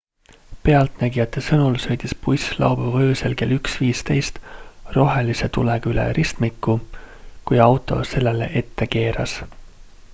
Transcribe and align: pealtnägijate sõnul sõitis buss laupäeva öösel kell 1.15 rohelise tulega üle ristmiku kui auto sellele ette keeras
pealtnägijate 0.67 1.41
sõnul 1.47 1.75
sõitis 1.81 2.13
buss 2.21 2.55
laupäeva 2.61 3.01
öösel 3.09 3.35
kell 3.41 3.53
1.15 3.57 4.41
rohelise 4.95 5.49
tulega 5.57 5.91
üle 5.93 6.05
ristmiku 6.19 6.75
kui 7.51 7.61
auto 7.67 7.99
sellele 8.15 8.49
ette 8.63 8.89
keeras 8.97 9.37